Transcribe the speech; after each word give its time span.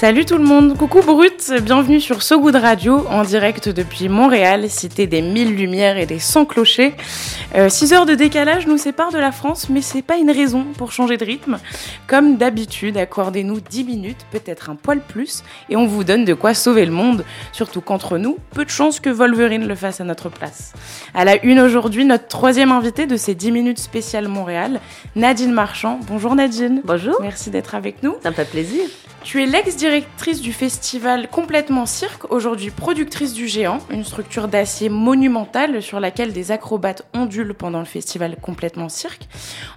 Salut 0.00 0.24
tout 0.24 0.38
le 0.38 0.44
monde, 0.44 0.78
coucou 0.78 1.02
Brut, 1.02 1.52
bienvenue 1.60 2.00
sur 2.00 2.22
So 2.22 2.40
Good 2.40 2.54
Radio 2.56 3.06
en 3.10 3.22
direct 3.22 3.68
depuis 3.68 4.08
Montréal, 4.08 4.70
cité 4.70 5.06
des 5.06 5.20
mille 5.20 5.54
lumières 5.54 5.98
et 5.98 6.06
des 6.06 6.18
100 6.18 6.46
clochers. 6.46 6.94
6 7.68 7.92
euh, 7.92 7.96
heures 7.96 8.06
de 8.06 8.14
décalage 8.14 8.66
nous 8.66 8.78
séparent 8.78 9.12
de 9.12 9.18
la 9.18 9.30
France, 9.30 9.68
mais 9.68 9.82
c'est 9.82 10.00
pas 10.00 10.16
une 10.16 10.30
raison 10.30 10.64
pour 10.78 10.90
changer 10.90 11.18
de 11.18 11.24
rythme. 11.26 11.58
Comme 12.06 12.38
d'habitude, 12.38 12.96
accordez-nous 12.96 13.60
10 13.60 13.84
minutes, 13.84 14.24
peut-être 14.30 14.70
un 14.70 14.74
poil 14.74 15.02
plus, 15.02 15.44
et 15.68 15.76
on 15.76 15.86
vous 15.86 16.02
donne 16.02 16.24
de 16.24 16.32
quoi 16.32 16.54
sauver 16.54 16.86
le 16.86 16.92
monde, 16.92 17.22
surtout 17.52 17.82
qu'entre 17.82 18.16
nous, 18.16 18.38
peu 18.54 18.64
de 18.64 18.70
chances 18.70 19.00
que 19.00 19.10
Wolverine 19.10 19.68
le 19.68 19.74
fasse 19.74 20.00
à 20.00 20.04
notre 20.04 20.30
place. 20.30 20.72
À 21.12 21.26
la 21.26 21.44
une 21.44 21.60
aujourd'hui, 21.60 22.06
notre 22.06 22.26
troisième 22.26 22.72
invité 22.72 23.04
de 23.04 23.18
ces 23.18 23.34
10 23.34 23.52
minutes 23.52 23.78
spéciales 23.78 24.28
Montréal, 24.28 24.80
Nadine 25.14 25.52
Marchand. 25.52 26.00
Bonjour 26.08 26.34
Nadine. 26.34 26.80
Bonjour. 26.86 27.16
Merci 27.20 27.50
d'être 27.50 27.74
avec 27.74 28.02
nous. 28.02 28.14
Ça 28.22 28.30
me 28.30 28.34
fait 28.34 28.48
plaisir. 28.48 28.84
Tu 29.22 29.42
es 29.42 29.46
l'ex-directrice 29.46 29.89
du 29.90 30.52
festival 30.52 31.28
Complètement 31.28 31.84
Cirque, 31.84 32.30
aujourd'hui 32.30 32.70
productrice 32.70 33.32
du 33.34 33.48
Géant, 33.48 33.80
une 33.90 34.04
structure 34.04 34.46
d'acier 34.46 34.88
monumentale 34.88 35.82
sur 35.82 35.98
laquelle 35.98 36.32
des 36.32 36.52
acrobates 36.52 37.02
ondulent 37.12 37.54
pendant 37.54 37.80
le 37.80 37.84
festival 37.84 38.36
Complètement 38.40 38.88
Cirque. 38.88 39.26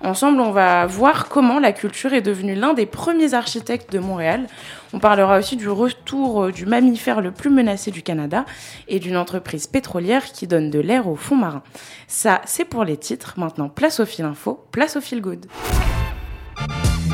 Ensemble, 0.01 0.39
on 0.39 0.51
va 0.51 0.85
voir 0.85 1.29
comment 1.29 1.57
la 1.57 1.71
culture 1.71 2.13
est 2.13 2.21
devenue 2.21 2.53
l'un 2.53 2.75
des 2.75 2.85
premiers 2.85 3.33
architectes 3.33 3.91
de 3.91 3.97
Montréal. 3.97 4.45
On 4.93 4.99
parlera 4.99 5.39
aussi 5.39 5.55
du 5.55 5.67
retour 5.67 6.51
du 6.51 6.67
mammifère 6.67 7.19
le 7.19 7.31
plus 7.31 7.49
menacé 7.49 7.89
du 7.89 8.03
Canada 8.03 8.45
et 8.87 8.99
d'une 8.99 9.17
entreprise 9.17 9.65
pétrolière 9.65 10.25
qui 10.25 10.45
donne 10.45 10.69
de 10.69 10.79
l'air 10.79 11.07
au 11.07 11.15
fond 11.15 11.37
marin. 11.37 11.63
Ça, 12.07 12.41
c'est 12.45 12.65
pour 12.65 12.83
les 12.83 12.97
titres. 12.97 13.33
Maintenant, 13.37 13.67
place 13.67 13.99
au 13.99 14.05
fil 14.05 14.25
info, 14.25 14.63
place 14.71 14.95
au 14.95 15.01
fil 15.01 15.21
good. 15.21 15.47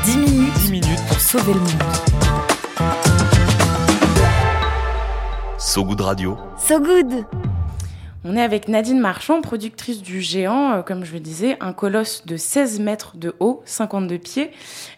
10 0.04 0.16
minutes, 0.18 0.52
10 0.54 0.70
minutes 0.70 1.06
pour 1.08 1.18
sauver 1.18 1.54
le 1.54 1.60
monde. 1.60 2.29
So 5.70 5.84
Good 5.84 6.00
Radio. 6.00 6.36
So 6.58 6.80
Good 6.80 7.26
on 8.24 8.36
est 8.36 8.42
avec 8.42 8.66
Nadine 8.68 8.98
Marchand, 8.98 9.40
productrice 9.40 10.02
du 10.02 10.20
Géant, 10.20 10.72
euh, 10.72 10.82
comme 10.82 11.04
je 11.04 11.12
le 11.12 11.20
disais, 11.20 11.56
un 11.60 11.72
colosse 11.72 12.26
de 12.26 12.36
16 12.36 12.80
mètres 12.80 13.16
de 13.16 13.34
haut, 13.38 13.62
52 13.64 14.18
pieds, 14.18 14.50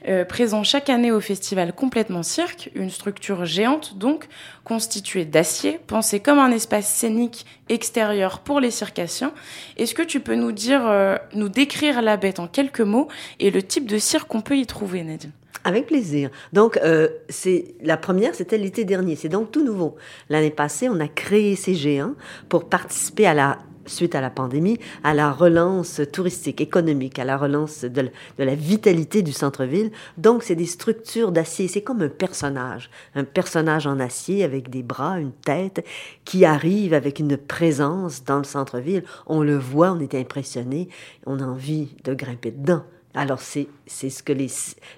euh, 0.08 0.24
présent 0.24 0.64
chaque 0.64 0.88
année 0.88 1.12
au 1.12 1.20
festival 1.20 1.74
Complètement 1.74 2.22
Cirque, 2.24 2.70
une 2.74 2.90
structure 2.90 3.44
géante 3.44 3.96
donc, 3.98 4.28
constituée 4.64 5.26
d'acier, 5.26 5.78
pensée 5.86 6.20
comme 6.20 6.38
un 6.38 6.50
espace 6.50 6.88
scénique 6.88 7.44
extérieur 7.68 8.40
pour 8.40 8.58
les 8.58 8.70
circassiens. 8.70 9.32
Est-ce 9.76 9.94
que 9.94 10.02
tu 10.02 10.18
peux 10.18 10.34
nous 10.34 10.52
dire, 10.52 10.80
euh, 10.86 11.16
nous 11.34 11.50
décrire 11.50 12.00
la 12.00 12.16
bête 12.16 12.40
en 12.40 12.48
quelques 12.48 12.80
mots 12.80 13.08
et 13.38 13.50
le 13.50 13.62
type 13.62 13.86
de 13.86 13.98
cirque 13.98 14.26
qu'on 14.26 14.40
peut 14.40 14.56
y 14.56 14.66
trouver, 14.66 15.04
Nadine? 15.04 15.32
Avec 15.64 15.86
plaisir. 15.86 16.31
Donc, 16.53 16.78
euh, 16.78 17.08
c'est 17.28 17.75
la 17.83 17.97
première, 17.97 18.34
c'était 18.34 18.58
l'été 18.58 18.84
dernier. 18.84 19.17
C'est 19.17 19.28
donc 19.28 19.50
tout 19.50 19.64
nouveau. 19.64 19.97
L'année 20.28 20.50
passée, 20.50 20.89
on 20.89 21.00
a 21.00 21.08
créé 21.08 21.56
ces 21.56 21.75
géants 21.75 22.14
pour 22.48 22.68
participer 22.68 23.27
à 23.27 23.35
la 23.35 23.58
suite 23.86 24.14
à 24.14 24.20
la 24.20 24.30
pandémie, 24.30 24.79
à 25.02 25.14
la 25.14 25.33
relance 25.33 26.01
touristique, 26.12 26.61
économique, 26.61 27.18
à 27.18 27.24
la 27.24 27.36
relance 27.36 27.83
de, 27.83 28.02
de 28.39 28.45
la 28.45 28.55
vitalité 28.55 29.23
du 29.23 29.33
centre-ville. 29.33 29.91
Donc, 30.18 30.42
c'est 30.42 30.55
des 30.55 30.67
structures 30.67 31.33
d'acier. 31.33 31.68
C'est 31.68 31.83
comme 31.83 32.02
un 32.02 32.08
personnage, 32.08 32.91
un 33.14 33.24
personnage 33.24 33.86
en 33.86 33.98
acier 33.98 34.45
avec 34.45 34.70
des 34.70 34.83
bras, 34.83 35.18
une 35.18 35.33
tête, 35.33 35.85
qui 36.24 36.45
arrive 36.45 36.95
avec 36.95 37.18
une 37.18 37.36
présence 37.36 38.24
dans 38.24 38.39
le 38.39 38.45
centre-ville. 38.45 39.05
On 39.27 39.42
le 39.42 39.57
voit, 39.57 39.92
on 39.92 40.01
est 40.01 40.14
impressionné, 40.14 40.89
on 41.27 41.41
a 41.41 41.45
envie 41.45 41.89
de 42.05 42.14
grimper 42.14 42.52
dedans. 42.52 42.85
Alors, 43.14 43.40
c'est, 43.40 43.68
c'est 43.86 44.08
ce 44.08 44.23
que 44.23 44.33
les, 44.33 44.48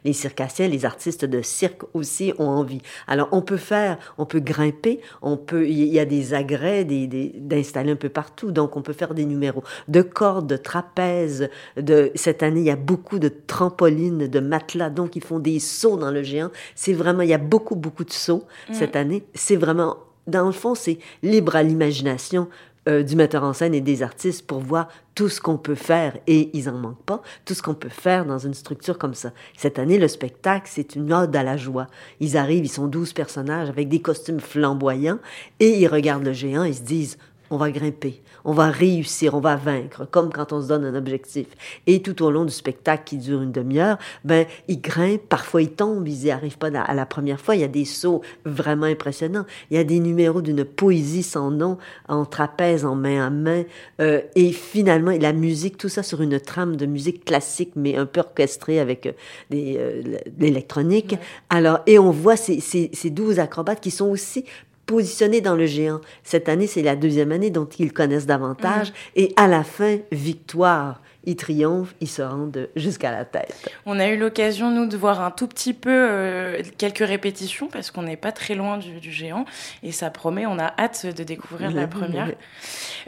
les 0.04 0.12
circassiens, 0.12 0.68
les 0.68 0.84
artistes 0.84 1.24
de 1.24 1.42
cirque 1.42 1.82
aussi 1.94 2.32
ont 2.38 2.48
envie. 2.48 2.80
Alors, 3.08 3.28
on 3.32 3.42
peut 3.42 3.56
faire, 3.56 3.98
on 4.18 4.26
peut 4.26 4.40
grimper, 4.40 5.00
on 5.20 5.36
peut, 5.36 5.68
il 5.68 5.84
y 5.84 5.98
a 5.98 6.04
des 6.04 6.32
agrès 6.32 6.84
des, 6.84 7.06
des, 7.06 7.32
d'installer 7.34 7.92
un 7.92 7.96
peu 7.96 8.08
partout. 8.08 8.52
Donc, 8.52 8.76
on 8.76 8.82
peut 8.82 8.92
faire 8.92 9.14
des 9.14 9.24
numéros 9.24 9.64
de 9.88 10.02
cordes, 10.02 10.46
de 10.46 10.56
trapèzes. 10.56 11.50
De, 11.76 12.12
cette 12.14 12.42
année, 12.42 12.60
il 12.60 12.66
y 12.66 12.70
a 12.70 12.76
beaucoup 12.76 13.18
de 13.18 13.28
trampolines, 13.28 14.28
de 14.28 14.40
matelas. 14.40 14.90
Donc, 14.90 15.16
ils 15.16 15.24
font 15.24 15.40
des 15.40 15.58
sauts 15.58 15.96
dans 15.96 16.10
le 16.10 16.22
géant. 16.22 16.50
C'est 16.74 16.92
vraiment, 16.92 17.22
il 17.22 17.30
y 17.30 17.34
a 17.34 17.38
beaucoup, 17.38 17.76
beaucoup 17.76 18.04
de 18.04 18.12
sauts 18.12 18.44
mm. 18.68 18.74
cette 18.74 18.96
année. 18.96 19.24
C'est 19.34 19.56
vraiment, 19.56 19.96
dans 20.26 20.46
le 20.46 20.52
fond, 20.52 20.74
c'est 20.74 20.98
libre 21.22 21.56
à 21.56 21.62
l'imagination 21.62 22.48
euh, 22.88 23.02
du 23.02 23.16
metteur 23.16 23.44
en 23.44 23.52
scène 23.52 23.74
et 23.74 23.80
des 23.80 24.02
artistes 24.02 24.46
pour 24.46 24.60
voir 24.60 24.88
tout 25.14 25.28
ce 25.28 25.40
qu'on 25.40 25.56
peut 25.56 25.74
faire, 25.74 26.18
et 26.26 26.50
ils 26.52 26.68
en 26.68 26.76
manquent 26.76 27.04
pas, 27.04 27.22
tout 27.44 27.54
ce 27.54 27.62
qu'on 27.62 27.74
peut 27.74 27.88
faire 27.88 28.26
dans 28.26 28.38
une 28.38 28.54
structure 28.54 28.98
comme 28.98 29.14
ça. 29.14 29.32
Cette 29.56 29.78
année, 29.78 29.98
le 29.98 30.08
spectacle, 30.08 30.68
c'est 30.68 30.96
une 30.96 31.12
ode 31.12 31.34
à 31.34 31.42
la 31.42 31.56
joie. 31.56 31.86
Ils 32.20 32.36
arrivent, 32.36 32.64
ils 32.64 32.68
sont 32.68 32.86
douze 32.86 33.12
personnages 33.12 33.68
avec 33.68 33.88
des 33.88 34.00
costumes 34.00 34.40
flamboyants, 34.40 35.20
et 35.60 35.78
ils 35.78 35.88
regardent 35.88 36.24
le 36.24 36.32
géant, 36.32 36.64
ils 36.64 36.74
se 36.74 36.82
disent, 36.82 37.16
on 37.54 37.56
va 37.56 37.70
grimper, 37.70 38.20
on 38.44 38.52
va 38.52 38.68
réussir, 38.68 39.34
on 39.34 39.40
va 39.40 39.54
vaincre, 39.54 40.08
comme 40.10 40.32
quand 40.32 40.52
on 40.52 40.60
se 40.60 40.66
donne 40.66 40.84
un 40.84 40.96
objectif. 40.96 41.46
Et 41.86 42.02
tout 42.02 42.20
au 42.24 42.32
long 42.32 42.44
du 42.44 42.52
spectacle 42.52 43.04
qui 43.06 43.16
dure 43.16 43.42
une 43.42 43.52
demi-heure, 43.52 43.96
ben, 44.24 44.44
ils 44.66 44.80
grimpent, 44.80 45.28
parfois 45.28 45.62
ils 45.62 45.70
tombent, 45.70 46.08
ils 46.08 46.24
n'y 46.24 46.30
arrivent 46.32 46.58
pas 46.58 46.66
à 46.66 46.94
la 46.94 47.06
première 47.06 47.40
fois. 47.40 47.54
Il 47.54 47.60
y 47.60 47.64
a 47.64 47.68
des 47.68 47.84
sauts 47.84 48.22
vraiment 48.44 48.86
impressionnants. 48.86 49.46
Il 49.70 49.76
y 49.76 49.80
a 49.80 49.84
des 49.84 50.00
numéros 50.00 50.42
d'une 50.42 50.64
poésie 50.64 51.22
sans 51.22 51.52
nom, 51.52 51.78
en 52.08 52.24
trapèze, 52.24 52.84
en 52.84 52.96
main 52.96 53.24
à 53.24 53.30
main. 53.30 53.62
Euh, 54.00 54.22
et 54.34 54.50
finalement, 54.50 55.12
la 55.12 55.32
musique, 55.32 55.76
tout 55.76 55.88
ça 55.88 56.02
sur 56.02 56.20
une 56.20 56.40
trame 56.40 56.74
de 56.74 56.86
musique 56.86 57.24
classique, 57.24 57.72
mais 57.76 57.96
un 57.96 58.06
peu 58.06 58.18
orchestrée 58.18 58.80
avec 58.80 59.06
euh, 59.06 59.12
des, 59.50 59.76
euh, 59.78 60.18
l'électronique. 60.40 61.16
Alors, 61.50 61.80
et 61.86 62.00
on 62.00 62.10
voit 62.10 62.36
ces, 62.36 62.58
ces, 62.58 62.90
ces 62.92 63.10
douze 63.10 63.38
acrobates 63.38 63.80
qui 63.80 63.92
sont 63.92 64.06
aussi 64.06 64.44
positionnés 64.86 65.40
dans 65.40 65.56
le 65.56 65.66
géant. 65.66 66.00
Cette 66.22 66.48
année, 66.48 66.66
c'est 66.66 66.82
la 66.82 66.96
deuxième 66.96 67.32
année 67.32 67.50
dont 67.50 67.68
ils 67.78 67.92
connaissent 67.92 68.26
davantage. 68.26 68.90
Mm. 68.90 68.92
Et 69.16 69.32
à 69.36 69.46
la 69.48 69.64
fin, 69.64 69.98
victoire 70.12 71.00
ils 71.26 71.36
triomphent, 71.36 71.94
ils 72.00 72.08
se 72.08 72.22
rendent 72.22 72.68
jusqu'à 72.76 73.10
la 73.10 73.24
tête. 73.24 73.70
On 73.86 73.98
a 73.98 74.08
eu 74.08 74.16
l'occasion, 74.16 74.70
nous, 74.70 74.86
de 74.86 74.96
voir 74.96 75.20
un 75.20 75.30
tout 75.30 75.46
petit 75.46 75.72
peu 75.72 75.90
euh, 75.90 76.62
quelques 76.78 77.06
répétitions 77.06 77.68
parce 77.68 77.90
qu'on 77.90 78.02
n'est 78.02 78.16
pas 78.16 78.32
très 78.32 78.54
loin 78.54 78.78
du, 78.78 79.12
géant 79.12 79.44
et 79.82 79.92
ça 79.92 80.10
promet, 80.10 80.46
on 80.46 80.58
a 80.58 80.72
hâte 80.78 81.06
de 81.06 81.24
découvrir 81.24 81.70
la 81.70 81.86
première. 81.86 82.30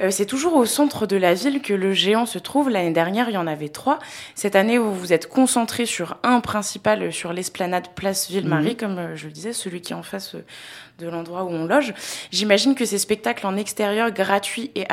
Euh, 0.01 0.11
c'est 0.11 0.27
toujours 0.27 0.57
au 0.57 0.65
centre 0.65 1.07
de 1.07 1.17
la 1.17 1.35
ville 1.35 1.61
que 1.61 1.75
le 1.75 1.93
géant 1.93 2.27
se 2.27 2.39
trouve. 2.39 2.71
L'année 2.71 2.93
dernière, 2.93 3.29
il 3.29 3.35
y 3.35 3.39
en 3.39 3.47
avait 3.47 3.69
trois. 3.69 3.99
Cette 4.35 4.57
année, 4.57 4.79
vous 4.79 4.95
vous 4.95 5.13
êtes 5.13 5.29
concentré 5.29 5.87
sur 5.87 6.17
un 6.23 6.41
principal, 6.41 7.13
sur 7.13 7.33
l'esplanade 7.33 7.89
Place 7.95 8.31
Ville-Marie, 8.31 8.71
mhm. 8.71 8.77
comme 8.77 8.99
euh, 8.99 9.17
je 9.17 9.27
le 9.27 9.33
disais, 9.33 9.53
celui 9.53 9.81
qui 9.81 9.93
est 9.93 9.97
en 9.97 10.03
face 10.03 10.37
de 10.99 11.09
l'endroit 11.09 11.45
où 11.45 11.51
on 11.51 11.67
loge. 11.67 11.93
J'imagine 12.31 12.75
que 12.75 12.85
ces 12.85 12.99
spectacles 12.99 13.47
en 13.47 13.57
extérieur 13.57 14.11
gratuits 14.11 14.71
et, 14.75 14.87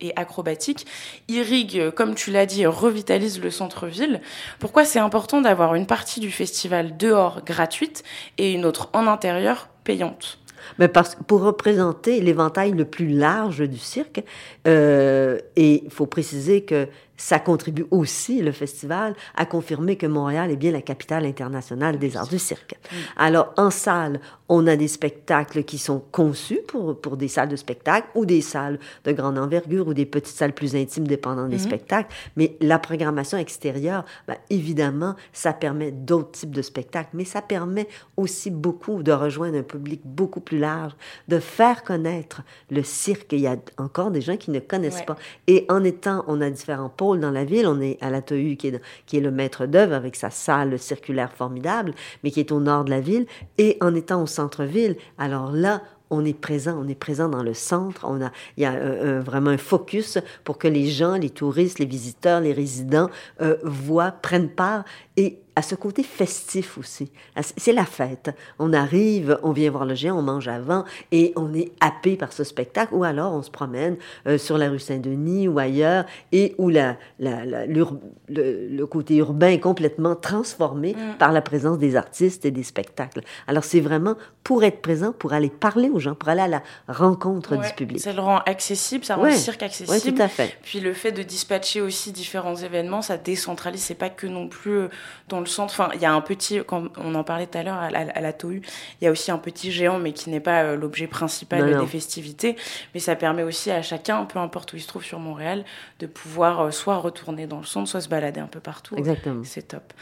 et 0.00 0.12
acrobatiques 0.16 0.86
irriguent, 1.28 1.90
comme 1.90 2.14
tu 2.14 2.30
l'as 2.30 2.46
dit, 2.46 2.66
revitalisent 2.70 3.40
le 3.40 3.50
centre-ville. 3.50 4.20
Pourquoi 4.58 4.84
c'est 4.84 4.98
important 4.98 5.40
d'avoir 5.40 5.74
une 5.74 5.86
partie 5.86 6.20
du 6.20 6.30
festival 6.30 6.96
dehors 6.96 7.42
gratuite 7.44 8.02
et 8.38 8.52
une 8.52 8.64
autre 8.64 8.90
en 8.92 9.06
intérieur 9.06 9.68
payante? 9.84 10.38
Mais 10.78 10.88
parce, 10.88 11.16
pour 11.26 11.40
représenter 11.42 12.20
l'éventail 12.20 12.72
le 12.72 12.84
plus 12.84 13.08
large 13.08 13.68
du 13.68 13.78
cirque, 13.78 14.22
euh, 14.66 15.38
il 15.56 15.90
faut 15.90 16.06
préciser 16.06 16.62
que 16.62 16.88
ça 17.20 17.38
contribue 17.38 17.84
aussi, 17.90 18.40
le 18.40 18.50
festival, 18.50 19.14
à 19.34 19.44
confirmer 19.44 19.96
que 19.96 20.06
Montréal 20.06 20.50
est 20.50 20.56
bien 20.56 20.72
la 20.72 20.80
capitale 20.80 21.26
internationale 21.26 21.98
des 21.98 22.16
arts 22.16 22.28
du 22.28 22.38
cirque. 22.38 22.76
Alors, 23.18 23.52
en 23.58 23.70
salle, 23.70 24.20
on 24.48 24.66
a 24.66 24.74
des 24.74 24.88
spectacles 24.88 25.64
qui 25.64 25.76
sont 25.76 26.02
conçus 26.12 26.60
pour, 26.66 26.98
pour 26.98 27.18
des 27.18 27.28
salles 27.28 27.50
de 27.50 27.56
spectacle 27.56 28.08
ou 28.14 28.24
des 28.24 28.40
salles 28.40 28.78
de 29.04 29.12
grande 29.12 29.36
envergure 29.36 29.86
ou 29.86 29.94
des 29.94 30.06
petites 30.06 30.34
salles 30.34 30.54
plus 30.54 30.74
intimes 30.74 31.06
dépendant 31.06 31.46
des 31.46 31.56
mhm. 31.56 31.62
spectacles. 31.62 32.08
Mais 32.36 32.56
la 32.62 32.78
programmation 32.78 33.36
extérieure, 33.36 34.06
ben, 34.26 34.36
évidemment, 34.48 35.14
ça 35.34 35.52
permet 35.52 35.92
d'autres 35.92 36.32
types 36.32 36.54
de 36.54 36.62
spectacles, 36.62 37.10
mais 37.12 37.26
ça 37.26 37.42
permet 37.42 37.86
aussi 38.16 38.50
beaucoup 38.50 39.02
de 39.02 39.12
rejoindre 39.12 39.58
un 39.58 39.62
public 39.62 40.00
beaucoup 40.04 40.40
plus 40.40 40.58
large, 40.58 40.92
de 41.28 41.38
faire 41.38 41.84
connaître 41.84 42.40
le 42.70 42.82
cirque. 42.82 43.32
Il 43.32 43.40
y 43.40 43.46
a 43.46 43.56
encore 43.76 44.10
des 44.10 44.22
gens 44.22 44.38
qui 44.38 44.50
ne 44.50 44.58
connaissent 44.58 45.02
pas. 45.02 45.16
Et 45.46 45.66
en 45.68 45.84
étant, 45.84 46.24
on 46.26 46.40
a 46.40 46.48
différents 46.48 46.88
pôles 46.88 47.09
dans 47.16 47.30
la 47.30 47.44
ville. 47.44 47.66
On 47.66 47.80
est 47.80 47.98
à 48.00 48.10
la 48.10 48.22
qui 48.22 48.66
est, 48.66 48.80
qui 49.06 49.16
est 49.16 49.20
le 49.20 49.30
maître 49.30 49.66
d'œuvre 49.66 49.94
avec 49.94 50.16
sa 50.16 50.30
salle 50.30 50.78
circulaire 50.78 51.32
formidable, 51.32 51.92
mais 52.22 52.30
qui 52.30 52.40
est 52.40 52.52
au 52.52 52.60
nord 52.60 52.84
de 52.84 52.90
la 52.90 53.00
ville. 53.00 53.26
Et 53.58 53.76
en 53.80 53.94
étant 53.94 54.22
au 54.22 54.26
centre-ville, 54.26 54.96
alors 55.18 55.52
là, 55.52 55.82
on 56.10 56.24
est 56.24 56.38
présent, 56.38 56.76
on 56.78 56.88
est 56.88 56.94
présent 56.94 57.28
dans 57.28 57.42
le 57.42 57.54
centre. 57.54 58.04
On 58.08 58.20
a, 58.20 58.30
il 58.56 58.62
y 58.62 58.66
a 58.66 59.20
vraiment 59.20 59.50
un 59.50 59.58
focus 59.58 60.18
pour 60.44 60.58
que 60.58 60.68
les 60.68 60.88
gens, 60.88 61.14
les 61.14 61.30
touristes, 61.30 61.78
les 61.78 61.86
visiteurs, 61.86 62.40
les 62.40 62.52
résidents 62.52 63.10
euh, 63.40 63.56
voient, 63.62 64.12
prennent 64.12 64.50
part 64.50 64.84
et 65.16 65.38
à 65.56 65.62
ce 65.62 65.74
côté 65.74 66.02
festif 66.02 66.78
aussi. 66.78 67.10
C'est 67.56 67.72
la 67.72 67.84
fête. 67.84 68.30
On 68.58 68.72
arrive, 68.72 69.38
on 69.42 69.52
vient 69.52 69.70
voir 69.70 69.84
le 69.84 69.94
géant, 69.94 70.16
on 70.18 70.22
mange 70.22 70.48
avant 70.48 70.84
et 71.12 71.32
on 71.36 71.52
est 71.52 71.72
happé 71.80 72.16
par 72.16 72.32
ce 72.32 72.44
spectacle. 72.44 72.94
Ou 72.94 73.04
alors 73.04 73.34
on 73.34 73.42
se 73.42 73.50
promène 73.50 73.96
euh, 74.26 74.38
sur 74.38 74.56
la 74.56 74.70
rue 74.70 74.78
Saint-Denis 74.78 75.48
ou 75.48 75.58
ailleurs 75.58 76.06
et 76.32 76.54
où 76.56 76.70
la, 76.70 76.96
la, 77.18 77.66
le, 77.66 78.84
côté 78.86 79.16
urbain 79.16 79.48
est 79.48 79.60
complètement 79.60 80.14
transformé 80.14 80.94
mm. 80.94 81.18
par 81.18 81.32
la 81.32 81.42
présence 81.42 81.78
des 81.78 81.94
artistes 81.94 82.46
et 82.46 82.50
des 82.50 82.62
spectacles. 82.62 83.20
Alors 83.46 83.64
c'est 83.64 83.80
vraiment 83.80 84.16
pour 84.44 84.64
être 84.64 84.80
présent, 84.80 85.12
pour 85.12 85.34
aller 85.34 85.50
parler 85.50 85.90
aux 85.90 85.99
gens, 86.00 86.14
pour 86.14 86.28
aller 86.28 86.42
à 86.42 86.48
la 86.48 86.62
rencontre 86.88 87.56
du 87.56 87.68
public. 87.74 88.00
Ça 88.00 88.12
le 88.12 88.20
rend 88.20 88.38
accessible, 88.38 89.04
ça 89.04 89.16
rend 89.16 89.24
le 89.24 89.32
cirque 89.32 89.62
accessible. 89.62 89.98
Oui, 90.04 90.14
tout 90.14 90.22
à 90.22 90.28
fait. 90.28 90.56
Puis 90.62 90.80
le 90.80 90.92
fait 90.92 91.12
de 91.12 91.22
dispatcher 91.22 91.80
aussi 91.80 92.12
différents 92.12 92.56
événements, 92.56 93.02
ça 93.02 93.16
décentralise. 93.16 93.82
C'est 93.82 93.94
pas 93.94 94.10
que 94.10 94.26
non 94.26 94.48
plus 94.48 94.72
euh, 94.72 94.88
dans 95.28 95.40
le 95.40 95.46
centre. 95.46 95.72
Enfin, 95.72 95.90
il 95.94 96.00
y 96.00 96.06
a 96.06 96.12
un 96.12 96.20
petit, 96.20 96.60
quand 96.66 96.84
on 96.96 97.14
en 97.14 97.24
parlait 97.24 97.46
tout 97.46 97.58
à 97.58 97.62
l'heure 97.62 97.78
à, 97.78 97.90
la 97.90 98.32
Tohu, 98.32 98.62
il 99.00 99.04
y 99.04 99.08
a 99.08 99.10
aussi 99.10 99.30
un 99.30 99.38
petit 99.38 99.72
géant, 99.72 99.98
mais 99.98 100.12
qui 100.12 100.30
n'est 100.30 100.40
pas 100.40 100.62
euh, 100.62 100.76
l'objet 100.76 101.06
principal 101.06 101.78
des 101.78 101.86
festivités. 101.86 102.56
Mais 102.94 103.00
ça 103.00 103.16
permet 103.16 103.42
aussi 103.42 103.70
à 103.70 103.82
chacun, 103.82 104.24
peu 104.24 104.38
importe 104.38 104.72
où 104.72 104.76
il 104.76 104.82
se 104.82 104.88
trouve 104.88 105.04
sur 105.04 105.18
Montréal, 105.18 105.64
de 105.98 106.06
pouvoir 106.06 106.60
euh, 106.60 106.70
soit 106.70 106.96
retourner 106.96 107.46
dans 107.46 107.58
le 107.58 107.64
centre, 107.64 107.88
soit 107.88 108.00
se 108.00 108.08
balader 108.08 108.40
un 108.40 108.46
peu 108.46 108.60
partout. 108.60 108.96
Exactement. 108.96 109.42
C'est 109.44 109.68
top. 109.68 109.92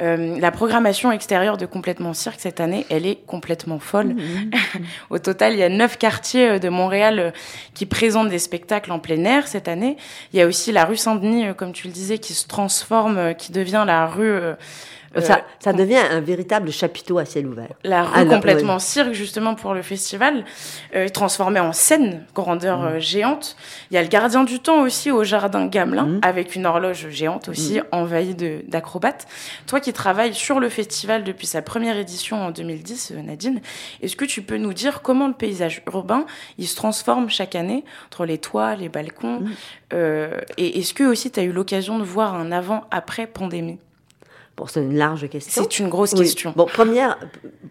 Euh, 0.00 0.38
la 0.38 0.50
programmation 0.50 1.12
extérieure 1.12 1.56
de 1.56 1.66
Complètement 1.66 2.14
Cirque 2.14 2.40
cette 2.40 2.60
année, 2.60 2.86
elle 2.90 3.06
est 3.06 3.24
complètement 3.26 3.78
folle. 3.78 4.14
Mmh. 4.14 4.50
Au 5.10 5.18
total, 5.18 5.37
il 5.40 5.58
y 5.58 5.62
a 5.62 5.68
neuf 5.68 5.98
quartiers 5.98 6.58
de 6.58 6.68
Montréal 6.68 7.32
qui 7.74 7.86
présentent 7.86 8.28
des 8.28 8.38
spectacles 8.38 8.92
en 8.92 8.98
plein 8.98 9.24
air 9.24 9.46
cette 9.46 9.68
année. 9.68 9.96
Il 10.32 10.38
y 10.38 10.42
a 10.42 10.46
aussi 10.46 10.72
la 10.72 10.84
rue 10.84 10.96
Saint-Denis, 10.96 11.54
comme 11.56 11.72
tu 11.72 11.86
le 11.86 11.92
disais, 11.92 12.18
qui 12.18 12.34
se 12.34 12.46
transforme, 12.46 13.34
qui 13.34 13.52
devient 13.52 13.84
la 13.86 14.06
rue 14.06 14.30
euh, 14.30 14.54
ça, 15.16 15.42
ça, 15.58 15.72
devient 15.72 15.96
un 15.96 16.20
véritable 16.20 16.70
chapiteau 16.70 17.18
à 17.18 17.24
ciel 17.24 17.46
ouvert. 17.46 17.72
La 17.84 18.04
rue 18.04 18.26
complètement 18.26 18.78
cirque, 18.78 19.12
justement, 19.12 19.54
pour 19.54 19.74
le 19.74 19.82
festival, 19.82 20.44
euh, 20.94 21.08
transformée 21.08 21.60
en 21.60 21.72
scène, 21.72 22.24
grandeur 22.34 22.78
mm. 22.78 22.86
euh, 22.86 23.00
géante. 23.00 23.56
Il 23.90 23.94
y 23.94 23.98
a 23.98 24.02
le 24.02 24.08
gardien 24.08 24.44
du 24.44 24.60
temps 24.60 24.82
aussi 24.82 25.10
au 25.10 25.24
jardin 25.24 25.66
Gamelin, 25.66 26.04
mm. 26.04 26.20
avec 26.22 26.54
une 26.54 26.66
horloge 26.66 27.08
géante 27.10 27.48
aussi, 27.48 27.78
mm. 27.78 27.84
envahie 27.92 28.34
d'acrobates. 28.66 29.26
Toi 29.66 29.80
qui 29.80 29.92
travailles 29.92 30.34
sur 30.34 30.60
le 30.60 30.68
festival 30.68 31.24
depuis 31.24 31.46
sa 31.46 31.62
première 31.62 31.96
édition 31.96 32.42
en 32.42 32.50
2010, 32.50 33.12
euh, 33.12 33.22
Nadine, 33.22 33.60
est-ce 34.02 34.16
que 34.16 34.24
tu 34.24 34.42
peux 34.42 34.58
nous 34.58 34.72
dire 34.72 35.02
comment 35.02 35.26
le 35.28 35.34
paysage 35.34 35.82
urbain, 35.86 36.26
il 36.58 36.66
se 36.66 36.76
transforme 36.76 37.30
chaque 37.30 37.54
année, 37.54 37.84
entre 38.06 38.26
les 38.26 38.38
toits, 38.38 38.74
les 38.76 38.88
balcons 38.88 39.42
Et 39.92 40.78
est-ce 40.78 40.94
que 40.94 41.04
aussi 41.04 41.30
tu 41.30 41.40
as 41.40 41.42
eu 41.42 41.52
l'occasion 41.52 41.98
de 41.98 42.04
voir 42.04 42.34
un 42.34 42.52
avant-après 42.52 43.26
pandémie? 43.26 43.78
C'est 44.66 44.82
une 44.82 44.96
large 44.96 45.28
question. 45.28 45.62
C'est 45.62 45.78
une 45.78 45.88
grosse 45.88 46.14
question. 46.14 46.52
Bon, 46.56 46.66
première, 46.66 47.18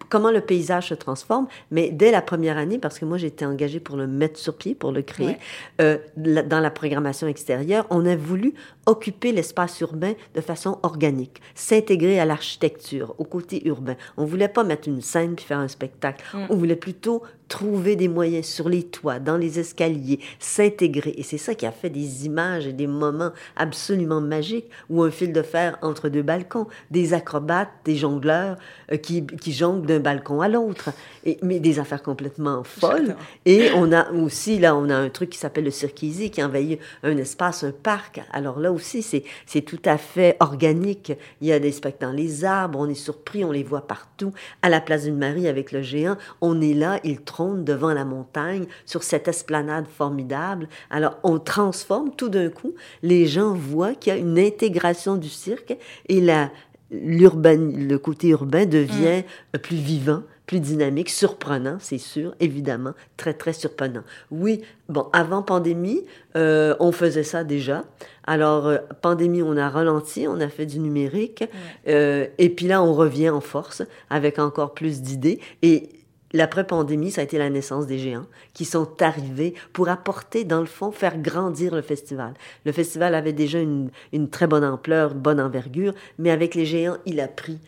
comment 0.10 0.32
le 0.32 0.42
paysage 0.42 0.90
se 0.90 0.94
transforme, 0.94 1.48
mais 1.72 1.90
dès 1.92 2.12
la 2.12 2.22
première 2.22 2.58
année, 2.58 2.78
parce 2.78 3.00
que 3.00 3.06
moi 3.06 3.18
j'étais 3.18 3.46
engagée 3.46 3.80
pour 3.80 3.98
le 3.98 4.08
mettre 4.08 4.40
sur 4.40 4.56
pied, 4.56 4.76
pour 4.76 4.92
le 4.92 5.02
créer, 5.02 5.38
euh, 5.82 5.98
dans 6.16 6.60
la 6.60 6.72
programmation 6.72 7.28
extérieure, 7.28 7.86
on 7.90 8.06
a 8.06 8.16
voulu 8.16 8.54
occuper 8.88 9.32
l'espace 9.32 9.80
urbain 9.82 10.14
de 10.34 10.42
façon 10.42 10.80
organique, 10.82 11.42
s'intégrer 11.54 12.20
à 12.20 12.26
l'architecture, 12.26 13.14
au 13.20 13.26
côté 13.26 13.68
urbain. 13.68 13.96
On 14.18 14.26
voulait 14.26 14.48
pas 14.48 14.64
mettre 14.64 14.88
une 14.88 15.02
scène 15.02 15.36
puis 15.36 15.46
faire 15.46 15.60
un 15.60 15.68
spectacle. 15.68 16.26
Mm. 16.34 16.48
On 16.50 16.56
voulait 16.56 16.76
plutôt 16.76 17.22
trouver 17.48 17.96
des 17.96 18.08
moyens 18.08 18.46
sur 18.46 18.70
les 18.70 18.84
toits, 18.84 19.20
dans 19.20 19.38
les 19.38 19.60
escaliers, 19.60 20.20
s'intégrer. 20.40 21.14
Et 21.18 21.24
c'est 21.24 21.38
ça 21.38 21.56
qui 21.56 21.66
a 21.66 21.72
fait 21.72 21.90
des 21.90 22.26
images 22.26 22.68
et 22.68 22.74
des 22.74 22.88
moments 22.88 23.32
absolument 23.56 24.22
magiques, 24.22 24.70
ou 24.90 25.04
un 25.04 25.12
fil 25.12 25.32
de 25.32 25.42
fer 25.42 25.78
entre 25.82 26.10
deux 26.10 26.24
balcons, 26.24 26.68
des 26.92 27.14
acrobates, 27.14 27.70
des 27.86 27.96
jongleurs 27.96 28.58
euh, 28.92 28.98
qui, 28.98 29.26
qui 29.26 29.54
jonglent 29.54 29.86
d'un 29.86 30.00
balcon 30.00 30.42
à 30.42 30.50
l'autre, 30.50 30.90
mais 31.42 31.60
des 31.60 31.80
affaires 31.80 32.04
complètement 32.04 32.64
folles. 32.64 33.16
Et 33.46 33.70
on 33.76 33.92
a 33.92 34.12
aussi, 34.12 34.60
là, 34.60 34.76
on 34.76 34.90
a 34.90 34.96
un 34.96 35.10
truc 35.10 35.30
qui 35.30 35.38
s'appelle 35.38 35.66
le 35.66 35.72
Cirque 35.72 35.96
qui 35.96 36.44
envahit 36.44 36.80
un 37.04 37.18
espace, 37.18 37.64
un 37.64 37.72
parc. 37.72 38.22
Alors 38.32 38.60
là 38.60 38.72
aussi, 38.78 39.02
c'est 39.02 39.62
tout 39.62 39.82
à 39.86 39.98
fait 39.98 40.38
organique. 40.40 41.12
Il 41.42 41.48
y 41.48 41.52
a 41.52 41.60
des 41.60 41.72
spectacles 41.72 41.98
dans 42.06 42.12
les 42.12 42.46
arbres, 42.46 42.80
on 42.80 42.90
est 42.90 42.94
surpris, 42.94 43.44
on 43.44 43.52
les 43.52 43.64
voit 43.64 43.88
partout. 43.88 44.32
À 44.62 44.70
la 44.70 44.82
place 44.82 45.04
d'une 45.04 45.18
Marie 45.18 45.48
avec 45.48 45.72
le 45.72 45.82
géant, 45.82 46.18
on 46.42 46.62
est 46.62 46.74
là, 46.74 47.00
il 47.04 47.20
devant 47.64 47.94
la 47.94 48.06
montagne, 48.06 48.66
sur 48.86 49.04
cette 49.04 49.28
esplanade 49.28 49.86
formidable. 49.88 50.68
Alors, 50.90 51.18
on 51.24 51.40
transforme 51.40 52.12
tout 52.16 52.30
d'un 52.30 52.50
coup. 52.50 52.74
Les 53.02 53.26
gens 53.26 53.54
voient 53.54 53.96
qu'il 53.96 54.14
y 54.14 54.16
a 54.16 54.20
une 54.20 54.40
intégration 54.40 55.16
du 55.16 55.30
cirque 55.30 55.78
et 56.08 56.22
la, 56.22 56.52
le 56.92 57.98
côté 57.98 58.30
urbain 58.30 58.66
devient 58.66 59.24
mm. 59.54 59.60
plus 59.60 59.78
vivant, 59.78 60.24
plus 60.48 60.62
dynamique, 60.62 61.10
surprenant, 61.10 61.78
c'est 61.80 61.98
sûr, 61.98 62.34
évidemment, 62.40 62.94
très, 63.18 63.34
très 63.34 63.54
surprenant. 63.54 64.04
Oui, 64.32 64.62
bon, 64.88 65.08
avant 65.14 65.44
pandémie, 65.44 66.06
euh, 66.36 66.74
on 66.80 66.92
faisait 66.94 67.24
ça 67.24 67.44
déjà. 67.44 67.84
Alors, 68.26 68.68
euh, 68.68 68.78
pandémie, 69.02 69.44
on 69.44 69.58
a 69.58 69.70
ralenti, 69.70 70.26
on 70.28 70.40
a 70.40 70.48
fait 70.48 70.66
du 70.66 70.80
numérique, 70.80 71.44
euh, 71.88 72.28
et 72.38 72.50
puis 72.50 72.68
là, 72.68 72.82
on 72.82 72.94
revient 72.94 73.30
en 73.30 73.42
force 73.42 73.84
avec 74.10 74.40
encore 74.40 74.74
plus 74.74 75.02
d'idées. 75.02 75.40
Et 75.62 75.90
L'après-pandémie, 76.34 77.12
ça 77.12 77.22
a 77.22 77.24
été 77.24 77.38
la 77.38 77.50
naissance 77.50 77.88
des 77.88 77.98
géants 77.98 78.26
qui 78.54 78.66
sont 78.66 79.02
arrivés 79.02 79.54
pour 79.72 79.88
apporter, 79.88 80.44
dans 80.44 80.60
le 80.60 80.66
fond, 80.66 80.92
faire 80.92 81.18
grandir 81.18 81.74
le 81.74 81.82
festival. 81.82 82.34
Le 82.66 82.74
festival 82.74 83.16
avait 83.16 83.32
déjà 83.32 83.60
une, 83.60 83.90
très 84.30 84.46
bonne 84.46 84.66
ampleur, 84.66 85.16
bonne 85.16 85.40
envergure, 85.40 85.94
mais 86.20 86.30
avec 86.30 86.54
les 86.54 86.66
géants, 86.66 86.98
il 87.06 87.22
a 87.22 87.30
pris 87.30 87.60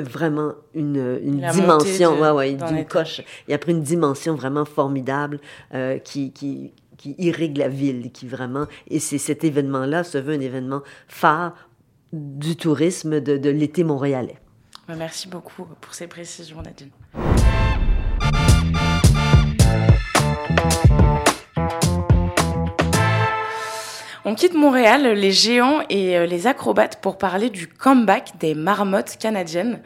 vraiment 0.00 0.52
une, 0.74 1.20
dimension, 1.52 2.20
ouais, 2.20 2.30
ouais, 2.30 2.54
d'une 2.54 2.84
coche. 2.84 3.22
Il 3.46 3.54
a 3.54 3.58
pris 3.58 3.72
une 3.72 3.82
dimension 3.82 4.34
vraiment 4.34 4.64
formidable 4.64 5.40
euh, 5.74 5.98
qui, 5.98 6.32
qui, 6.32 6.72
qui 6.96 7.14
irrigue 7.18 7.56
la 7.58 7.68
ville, 7.68 8.10
qui 8.12 8.26
vraiment... 8.26 8.66
Et 8.88 8.98
c'est 8.98 9.18
cet 9.18 9.44
événement-là 9.44 10.04
se 10.04 10.18
veut 10.18 10.34
un 10.34 10.40
événement 10.40 10.82
phare 11.06 11.54
du 12.12 12.56
tourisme 12.56 13.20
de, 13.20 13.36
de 13.36 13.50
l'été 13.50 13.84
montréalais. 13.84 14.38
Merci 14.88 15.28
beaucoup 15.28 15.66
pour 15.80 15.94
ces 15.94 16.06
précisions, 16.06 16.62
Nadine. 16.62 16.90
On 24.30 24.34
quitte 24.34 24.52
Montréal, 24.52 25.06
les 25.14 25.32
géants 25.32 25.80
et 25.88 26.18
euh, 26.18 26.26
les 26.26 26.46
acrobates 26.46 27.00
pour 27.00 27.16
parler 27.16 27.48
du 27.48 27.66
comeback 27.66 28.32
des 28.38 28.54
marmottes 28.54 29.16
canadiennes. 29.18 29.80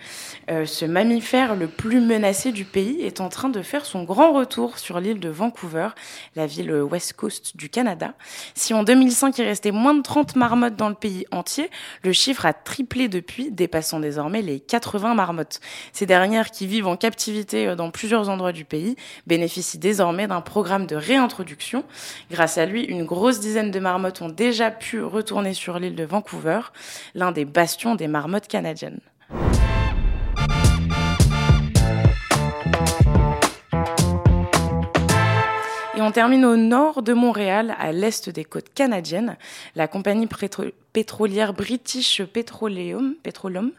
Euh, 0.50 0.66
ce 0.66 0.84
mammifère 0.84 1.54
le 1.54 1.68
plus 1.68 2.00
menacé 2.00 2.50
du 2.50 2.64
pays 2.64 3.02
est 3.02 3.20
en 3.20 3.28
train 3.28 3.50
de 3.50 3.62
faire 3.62 3.86
son 3.86 4.02
grand 4.02 4.32
retour 4.32 4.78
sur 4.78 4.98
l'île 4.98 5.20
de 5.20 5.28
Vancouver, 5.28 5.90
la 6.34 6.48
ville 6.48 6.72
west 6.72 7.12
coast 7.12 7.56
du 7.56 7.68
Canada. 7.68 8.14
Si 8.56 8.74
en 8.74 8.82
2005 8.82 9.38
il 9.38 9.44
restait 9.44 9.70
moins 9.70 9.94
de 9.94 10.02
30 10.02 10.34
marmottes 10.34 10.74
dans 10.74 10.88
le 10.88 10.96
pays 10.96 11.24
entier, 11.30 11.70
le 12.02 12.12
chiffre 12.12 12.44
a 12.44 12.52
triplé 12.52 13.06
depuis, 13.06 13.52
dépassant 13.52 14.00
désormais 14.00 14.42
les 14.42 14.58
80 14.58 15.14
marmottes. 15.14 15.60
Ces 15.92 16.06
dernières 16.06 16.50
qui 16.50 16.66
vivent 16.66 16.88
en 16.88 16.96
captivité 16.96 17.68
euh, 17.68 17.76
dans 17.76 17.92
plusieurs 17.92 18.28
endroits 18.28 18.50
du 18.50 18.64
pays 18.64 18.96
bénéficient 19.28 19.78
désormais 19.78 20.26
d'un 20.26 20.40
programme 20.40 20.86
de 20.86 20.96
réintroduction. 20.96 21.84
Grâce 22.32 22.58
à 22.58 22.66
lui, 22.66 22.82
une 22.82 23.04
grosse 23.04 23.38
dizaine 23.38 23.70
de 23.70 23.78
marmottes 23.78 24.20
ont 24.20 24.31
déjà 24.32 24.70
pu 24.70 25.02
retourner 25.02 25.54
sur 25.54 25.78
l'île 25.78 25.94
de 25.94 26.04
Vancouver, 26.04 26.60
l'un 27.14 27.32
des 27.32 27.44
bastions 27.44 27.94
des 27.94 28.08
marmottes 28.08 28.48
canadiennes. 28.48 29.00
Et 35.94 36.00
on 36.00 36.10
termine 36.10 36.44
au 36.44 36.56
nord 36.56 37.02
de 37.02 37.12
Montréal, 37.12 37.76
à 37.78 37.92
l'est 37.92 38.28
des 38.30 38.44
côtes 38.44 38.72
canadiennes. 38.74 39.36
La 39.76 39.86
compagnie 39.86 40.26
pétrolière 40.92 41.54
British 41.54 42.22
Petroleum, 42.22 43.14
Petroleum 43.22 43.72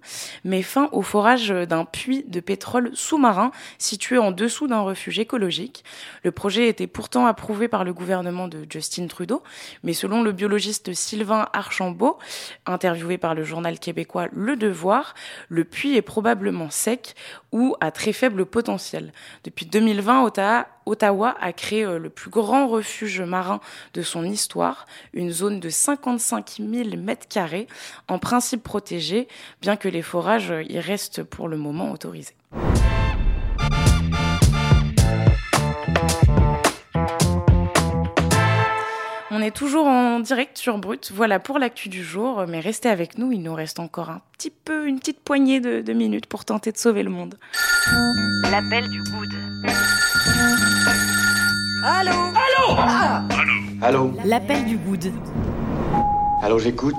met 0.43 0.61
fin 0.61 0.89
au 0.91 1.01
forage 1.01 1.49
d'un 1.49 1.85
puits 1.85 2.25
de 2.27 2.39
pétrole 2.39 2.91
sous-marin 2.93 3.51
situé 3.77 4.17
en 4.17 4.31
dessous 4.31 4.67
d'un 4.67 4.81
refuge 4.81 5.19
écologique. 5.19 5.83
Le 6.23 6.31
projet 6.31 6.67
était 6.67 6.87
pourtant 6.87 7.25
approuvé 7.25 7.67
par 7.67 7.83
le 7.83 7.93
gouvernement 7.93 8.47
de 8.47 8.65
Justin 8.69 9.07
Trudeau, 9.07 9.43
mais 9.83 9.93
selon 9.93 10.23
le 10.23 10.31
biologiste 10.31 10.93
Sylvain 10.93 11.47
Archambault, 11.53 12.17
interviewé 12.65 13.17
par 13.17 13.35
le 13.35 13.43
journal 13.43 13.79
québécois 13.79 14.27
Le 14.31 14.55
Devoir, 14.55 15.13
le 15.49 15.63
puits 15.63 15.95
est 15.95 16.01
probablement 16.01 16.69
sec 16.69 17.15
ou 17.51 17.75
à 17.79 17.91
très 17.91 18.13
faible 18.13 18.45
potentiel. 18.45 19.13
Depuis 19.43 19.65
2020, 19.65 20.23
Ottawa 20.23 20.67
Ottawa 20.85 21.35
a 21.39 21.53
créé 21.53 21.85
le 21.85 22.09
plus 22.09 22.29
grand 22.29 22.67
refuge 22.67 23.21
marin 23.21 23.59
de 23.93 24.01
son 24.01 24.23
histoire, 24.23 24.85
une 25.13 25.31
zone 25.31 25.59
de 25.59 25.69
55 25.69 26.57
000 26.59 26.89
mètres 26.97 27.27
carrés, 27.27 27.67
en 28.07 28.19
principe 28.19 28.63
protégée, 28.63 29.27
bien 29.61 29.75
que 29.75 29.87
les 29.87 30.01
forages 30.01 30.53
y 30.67 30.79
restent 30.79 31.23
pour 31.23 31.47
le 31.47 31.57
moment 31.57 31.91
autorisés. 31.91 32.35
On 39.35 39.41
est 39.41 39.49
toujours 39.49 39.87
en 39.87 40.19
direct 40.19 40.59
sur 40.59 40.77
Brut. 40.77 41.11
Voilà 41.11 41.39
pour 41.39 41.57
l'actu 41.57 41.89
du 41.89 42.03
jour. 42.03 42.45
Mais 42.47 42.59
restez 42.59 42.87
avec 42.87 43.17
nous. 43.17 43.31
Il 43.31 43.41
nous 43.41 43.55
reste 43.55 43.79
encore 43.79 44.11
un 44.11 44.21
petit 44.33 44.51
peu, 44.51 44.87
une 44.87 44.99
petite 44.99 45.19
poignée 45.19 45.59
de, 45.59 45.93
minutes 45.93 46.27
pour 46.27 46.45
tenter 46.45 46.71
de 46.71 46.77
sauver 46.77 47.01
le 47.01 47.09
monde. 47.09 47.35
L'appel 48.51 48.87
du 48.89 49.01
good. 49.01 49.42
Allô 51.85 52.11
Allô 52.11 52.75
ah 52.77 53.23
Allô 53.81 54.13
L'appel 54.25 54.65
du 54.65 54.77
good. 54.77 55.11
Allô, 56.41 56.59
j'écoute. 56.59 56.95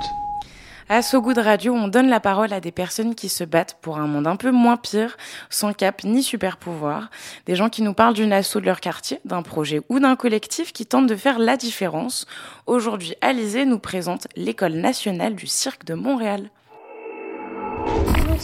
À 0.88 1.02
So 1.02 1.22
Good 1.22 1.38
Radio, 1.38 1.74
on 1.74 1.88
donne 1.88 2.08
la 2.08 2.20
parole 2.20 2.52
à 2.52 2.60
des 2.60 2.72
personnes 2.72 3.14
qui 3.14 3.28
se 3.28 3.44
battent 3.44 3.78
pour 3.80 3.98
un 3.98 4.06
monde 4.06 4.26
un 4.26 4.36
peu 4.36 4.50
moins 4.50 4.76
pire, 4.76 5.16
sans 5.48 5.72
cap 5.72 6.04
ni 6.04 6.22
super 6.22 6.58
pouvoir. 6.58 7.10
Des 7.46 7.56
gens 7.56 7.70
qui 7.70 7.82
nous 7.82 7.94
parlent 7.94 8.14
d'une 8.14 8.32
asso 8.32 8.56
de 8.56 8.66
leur 8.66 8.80
quartier, 8.80 9.20
d'un 9.24 9.42
projet 9.42 9.80
ou 9.88 9.98
d'un 9.98 10.16
collectif 10.16 10.72
qui 10.72 10.84
tente 10.86 11.06
de 11.06 11.16
faire 11.16 11.38
la 11.38 11.56
différence. 11.56 12.26
Aujourd'hui, 12.66 13.14
Alizé 13.22 13.64
nous 13.64 13.78
présente 13.78 14.26
l'École 14.36 14.74
nationale 14.74 15.34
du 15.34 15.46
cirque 15.46 15.84
de 15.84 15.94
Montréal. 15.94 16.50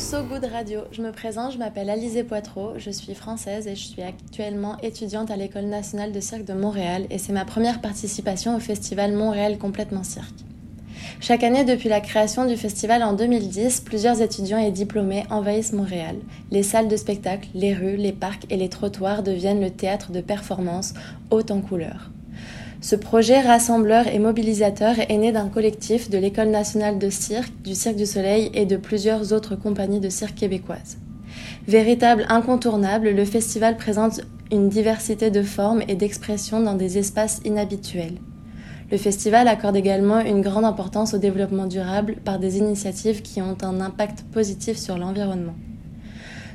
So 0.00 0.22
Good 0.22 0.46
Radio, 0.50 0.80
je 0.92 1.02
me 1.02 1.12
présente, 1.12 1.52
je 1.52 1.58
m'appelle 1.58 1.90
Alizé 1.90 2.24
Poitreau, 2.24 2.72
je 2.78 2.90
suis 2.90 3.14
française 3.14 3.66
et 3.66 3.76
je 3.76 3.86
suis 3.86 4.00
actuellement 4.00 4.78
étudiante 4.78 5.30
à 5.30 5.36
l'École 5.36 5.66
nationale 5.66 6.10
de 6.10 6.20
cirque 6.20 6.46
de 6.46 6.54
Montréal 6.54 7.06
et 7.10 7.18
c'est 7.18 7.34
ma 7.34 7.44
première 7.44 7.82
participation 7.82 8.56
au 8.56 8.60
festival 8.60 9.12
Montréal 9.12 9.58
complètement 9.58 10.02
cirque. 10.02 10.40
Chaque 11.20 11.44
année 11.44 11.64
depuis 11.64 11.90
la 11.90 12.00
création 12.00 12.46
du 12.46 12.56
festival 12.56 13.02
en 13.02 13.12
2010, 13.12 13.82
plusieurs 13.82 14.22
étudiants 14.22 14.58
et 14.58 14.72
diplômés 14.72 15.26
envahissent 15.28 15.74
Montréal. 15.74 16.16
Les 16.50 16.62
salles 16.62 16.88
de 16.88 16.96
spectacle, 16.96 17.48
les 17.54 17.74
rues, 17.74 17.96
les 17.96 18.12
parcs 18.12 18.46
et 18.48 18.56
les 18.56 18.70
trottoirs 18.70 19.22
deviennent 19.22 19.60
le 19.60 19.70
théâtre 19.70 20.12
de 20.12 20.22
performances 20.22 20.94
hautes 21.30 21.50
en 21.50 21.60
couleurs. 21.60 22.10
Ce 22.82 22.96
projet 22.96 23.40
rassembleur 23.40 24.06
et 24.08 24.18
mobilisateur 24.18 24.94
est 24.98 25.16
né 25.18 25.32
d'un 25.32 25.48
collectif 25.48 26.08
de 26.08 26.16
l'École 26.16 26.48
nationale 26.48 26.98
de 26.98 27.10
cirque, 27.10 27.52
du 27.62 27.74
Cirque 27.74 27.96
du 27.96 28.06
Soleil 28.06 28.50
et 28.54 28.64
de 28.64 28.78
plusieurs 28.78 29.34
autres 29.34 29.54
compagnies 29.54 30.00
de 30.00 30.08
cirque 30.08 30.36
québécoises. 30.36 30.96
Véritable 31.68 32.24
incontournable, 32.30 33.10
le 33.10 33.24
festival 33.26 33.76
présente 33.76 34.22
une 34.50 34.70
diversité 34.70 35.30
de 35.30 35.42
formes 35.42 35.82
et 35.88 35.94
d'expressions 35.94 36.60
dans 36.60 36.74
des 36.74 36.96
espaces 36.96 37.40
inhabituels. 37.44 38.18
Le 38.90 38.96
festival 38.96 39.46
accorde 39.46 39.76
également 39.76 40.20
une 40.20 40.40
grande 40.40 40.64
importance 40.64 41.12
au 41.12 41.18
développement 41.18 41.66
durable 41.66 42.16
par 42.24 42.38
des 42.38 42.56
initiatives 42.56 43.20
qui 43.20 43.42
ont 43.42 43.58
un 43.62 43.80
impact 43.82 44.24
positif 44.32 44.78
sur 44.78 44.96
l'environnement. 44.96 45.54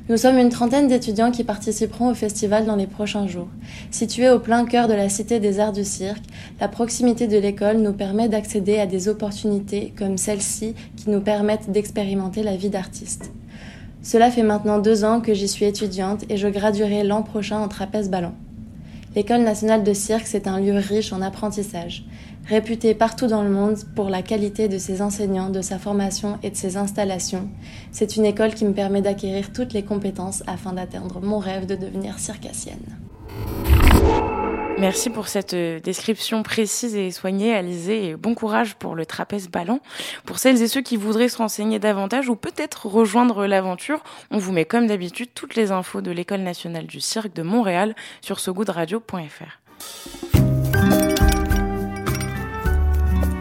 Nous 0.08 0.18
sommes 0.18 0.38
une 0.38 0.50
trentaine 0.50 0.88
d'étudiants 0.88 1.32
qui 1.32 1.44
participeront 1.44 2.12
au 2.12 2.14
festival 2.14 2.68
dans 2.68 2.76
les 2.76 2.86
prochains 2.86 3.26
jours. 3.26 3.48
Situé 3.90 4.30
au 4.30 4.38
plein 4.38 4.66
cœur 4.66 4.88
de 4.88 4.94
la 4.94 5.10
Cité 5.10 5.40
des 5.40 5.60
Arts 5.60 5.72
du 5.72 5.84
Cirque, 5.84 6.22
la 6.62 6.68
proximité 6.68 7.26
de 7.26 7.40
l'école 7.40 7.78
nous 7.78 7.92
permet 7.92 8.30
d'accéder 8.30 8.78
à 8.78 8.86
des 8.86 9.08
opportunités 9.08 9.94
comme 9.98 10.20
celle-ci 10.20 10.76
qui 10.96 11.10
nous 11.10 11.22
permettent 11.22 11.72
d'expérimenter 11.72 12.44
la 12.44 12.56
vie 12.56 12.70
d'artiste. 12.70 13.32
Cela 14.04 14.30
fait 14.30 14.44
maintenant 14.44 14.78
deux 14.78 15.04
ans 15.04 15.22
que 15.22 15.34
j'y 15.34 15.48
suis 15.48 15.66
étudiante 15.66 16.24
et 16.30 16.38
je 16.38 16.50
graduerai 16.50 17.04
l'an 17.04 17.24
prochain 17.24 17.58
en 17.58 17.68
trapèze 17.68 18.12
ballon. 18.12 18.34
L'École 19.16 19.42
nationale 19.42 19.84
de 19.84 19.94
cirque, 19.94 20.28
c'est 20.28 20.48
un 20.48 20.60
lieu 20.60 20.76
riche 20.76 21.14
en 21.14 21.22
apprentissage, 21.24 22.06
réputé 22.48 22.94
partout 22.94 23.28
dans 23.28 23.44
le 23.44 23.50
monde 23.50 23.78
pour 23.96 24.10
la 24.10 24.22
qualité 24.22 24.68
de 24.68 24.78
ses 24.78 25.02
enseignants, 25.02 25.50
de 25.50 25.62
sa 25.62 25.80
formation 25.80 26.38
et 26.44 26.50
de 26.50 26.56
ses 26.56 26.78
installations. 26.78 27.50
C'est 27.92 28.16
une 28.16 28.26
école 28.26 28.54
qui 28.54 28.66
me 28.66 28.74
permet 28.74 29.02
d'acquérir 29.02 29.52
toutes 29.52 29.74
les 29.74 29.84
compétences 29.84 30.44
afin 30.48 30.74
d'atteindre 30.74 31.22
mon 31.22 31.40
rêve 31.40 31.66
de 31.66 31.76
devenir 31.76 32.20
circassienne. 32.20 32.98
Merci 34.78 35.10
pour 35.10 35.30
cette 35.30 35.54
euh, 35.54 35.80
description 35.80 36.44
précise 36.44 36.98
et 36.98 37.10
soignée, 37.10 37.56
Alizé, 37.56 38.10
et 38.10 38.16
bon 38.18 38.36
courage 38.36 38.76
pour 38.76 38.94
le 38.94 39.06
trapèze 39.06 39.48
ballon. 39.48 39.80
Pour 40.26 40.38
celles 40.38 40.62
et 40.62 40.68
ceux 40.68 40.82
qui 40.82 40.98
voudraient 40.98 41.30
se 41.30 41.38
renseigner 41.38 41.80
davantage 41.80 42.28
ou 42.28 42.36
peut-être 42.36 42.86
rejoindre 42.86 43.46
l'aventure, 43.46 44.04
on 44.32 44.38
vous 44.38 44.52
met 44.52 44.66
comme 44.66 44.88
d'habitude 44.88 45.30
toutes 45.34 45.56
les 45.56 45.72
infos 45.72 46.02
de 46.02 46.12
l'École 46.12 46.42
nationale 46.42 46.88
du 46.88 47.00
cirque 47.00 47.34
de 47.34 47.42
Montréal 47.42 47.96
sur 48.20 48.42
sogoodradio.fr. 48.42 50.25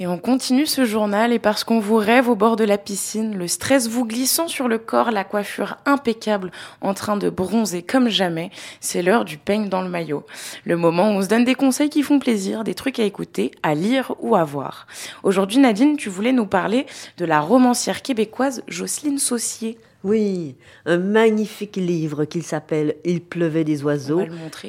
Et 0.00 0.06
on 0.06 0.16
continue 0.16 0.66
ce 0.66 0.84
journal 0.84 1.32
et 1.32 1.40
parce 1.40 1.64
qu'on 1.64 1.80
vous 1.80 1.96
rêve 1.96 2.28
au 2.28 2.36
bord 2.36 2.54
de 2.54 2.62
la 2.62 2.78
piscine, 2.78 3.36
le 3.36 3.48
stress 3.48 3.88
vous 3.88 4.06
glissant 4.06 4.46
sur 4.46 4.68
le 4.68 4.78
corps, 4.78 5.10
la 5.10 5.24
coiffure 5.24 5.76
impeccable, 5.86 6.52
en 6.80 6.94
train 6.94 7.16
de 7.16 7.28
bronzer 7.28 7.82
comme 7.82 8.08
jamais, 8.08 8.50
c'est 8.78 9.02
l'heure 9.02 9.24
du 9.24 9.38
peigne 9.38 9.68
dans 9.68 9.82
le 9.82 9.88
maillot. 9.88 10.24
Le 10.64 10.76
moment 10.76 11.10
où 11.10 11.14
on 11.14 11.22
se 11.22 11.26
donne 11.26 11.44
des 11.44 11.56
conseils 11.56 11.90
qui 11.90 12.04
font 12.04 12.20
plaisir, 12.20 12.62
des 12.62 12.74
trucs 12.74 13.00
à 13.00 13.04
écouter, 13.04 13.50
à 13.64 13.74
lire 13.74 14.14
ou 14.20 14.36
à 14.36 14.44
voir. 14.44 14.86
Aujourd'hui 15.24 15.58
Nadine, 15.58 15.96
tu 15.96 16.08
voulais 16.08 16.32
nous 16.32 16.46
parler 16.46 16.86
de 17.16 17.24
la 17.24 17.40
romancière 17.40 18.02
québécoise 18.02 18.62
Jocelyne 18.68 19.18
Saucier. 19.18 19.78
Oui, 20.04 20.54
un 20.86 20.98
magnifique 20.98 21.76
livre 21.76 22.24
qui 22.24 22.42
s'appelle 22.42 22.94
Il 23.04 23.20
pleuvait 23.20 23.64
des 23.64 23.82
oiseaux 23.82 24.22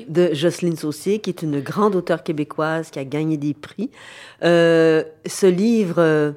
de 0.08 0.34
Jocelyne 0.34 0.76
Saucier, 0.76 1.20
qui 1.20 1.30
est 1.30 1.44
une 1.44 1.60
grande 1.60 1.96
auteure 1.96 2.24
québécoise 2.24 2.90
qui 2.90 2.98
a 2.98 3.06
gagné 3.06 3.38
des 3.38 3.54
prix. 3.54 3.92
Euh, 4.44 5.04
ce 5.28 5.46
livre, 5.46 6.34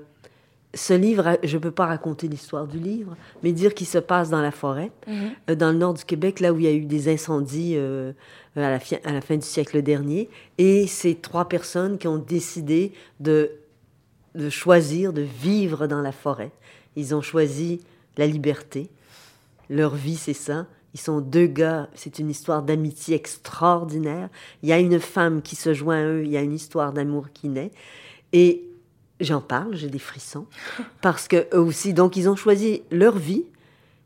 ce 0.74 0.92
livre, 0.92 1.38
je 1.42 1.56
ne 1.56 1.62
peux 1.62 1.70
pas 1.70 1.86
raconter 1.86 2.28
l'histoire 2.28 2.66
du 2.66 2.78
livre, 2.78 3.16
mais 3.42 3.52
dire 3.52 3.72
qu'il 3.72 3.86
se 3.86 3.98
passe 3.98 4.28
dans 4.28 4.42
la 4.42 4.50
forêt, 4.50 4.90
mhm. 5.06 5.30
euh, 5.48 5.54
dans 5.54 5.72
le 5.72 5.78
nord 5.78 5.94
du 5.94 6.04
Québec, 6.04 6.40
là 6.40 6.52
où 6.52 6.58
il 6.58 6.64
y 6.64 6.68
a 6.68 6.72
eu 6.72 6.84
des 6.84 7.10
incendies 7.10 7.74
euh, 7.76 8.12
à, 8.56 8.70
la 8.70 8.78
fin, 8.78 8.96
à 9.04 9.12
la 9.12 9.22
fin 9.22 9.36
du 9.36 9.46
siècle 9.46 9.80
dernier. 9.80 10.28
Et 10.58 10.86
c'est 10.86 11.20
trois 11.22 11.48
personnes 11.48 11.96
qui 11.96 12.08
ont 12.08 12.18
décidé 12.18 12.92
de, 13.20 13.52
de 14.34 14.50
choisir 14.50 15.14
de 15.14 15.22
vivre 15.22 15.86
dans 15.86 16.02
la 16.02 16.12
forêt. 16.12 16.52
Ils 16.94 17.14
ont 17.14 17.22
choisi 17.22 17.80
la 18.16 18.26
liberté. 18.26 18.90
Leur 19.70 19.94
vie, 19.94 20.16
c'est 20.16 20.34
ça. 20.34 20.66
Ils 20.94 21.00
sont 21.00 21.20
deux 21.20 21.46
gars, 21.46 21.88
c'est 21.94 22.18
une 22.18 22.28
histoire 22.28 22.62
d'amitié 22.62 23.16
extraordinaire. 23.16 24.28
Il 24.62 24.68
y 24.68 24.72
a 24.72 24.78
une 24.78 25.00
femme 25.00 25.40
qui 25.40 25.56
se 25.56 25.72
joint 25.72 25.96
à 25.96 26.04
eux, 26.04 26.24
il 26.24 26.30
y 26.30 26.36
a 26.36 26.42
une 26.42 26.52
histoire 26.52 26.92
d'amour 26.92 27.28
qui 27.32 27.48
naît. 27.48 27.70
Et 28.32 28.68
j'en 29.20 29.40
parle, 29.40 29.74
j'ai 29.74 29.88
des 29.88 29.98
frissons, 29.98 30.46
parce 31.00 31.28
que 31.28 31.46
eux 31.54 31.60
aussi, 31.60 31.94
donc 31.94 32.16
ils 32.16 32.28
ont 32.28 32.36
choisi 32.36 32.82
leur 32.90 33.16
vie, 33.16 33.44